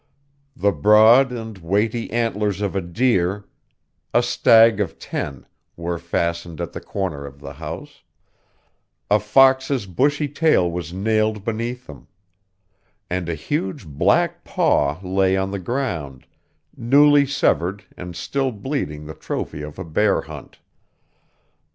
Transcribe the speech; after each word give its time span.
The 0.55 0.71
broad 0.71 1.31
and 1.31 1.59
weighty 1.59 2.09
antlers 2.11 2.59
of 2.59 2.75
a 2.75 2.81
deer, 2.81 3.45
'a 4.15 4.23
stag 4.23 4.79
of 4.79 4.97
ten,' 4.97 5.45
were 5.77 5.99
fastened 5.99 6.59
at 6.59 6.73
the 6.73 6.81
corner 6.81 7.23
of 7.23 7.39
the 7.39 7.53
house; 7.53 8.01
a 9.11 9.19
fox's 9.19 9.85
bushy 9.85 10.27
tail 10.27 10.71
was 10.71 10.91
nailed 10.91 11.43
beneath 11.45 11.85
them; 11.85 12.07
and 13.11 13.29
a 13.29 13.35
huge 13.35 13.85
black 13.85 14.43
paw 14.43 14.99
lay 15.03 15.37
on 15.37 15.51
the 15.51 15.59
ground, 15.59 16.25
newly 16.75 17.27
severed 17.27 17.83
and 17.95 18.15
still 18.15 18.51
bleeding 18.51 19.05
the 19.05 19.13
trophy 19.13 19.61
of 19.61 19.77
a 19.77 19.85
bear 19.85 20.21
hunt. 20.21 20.57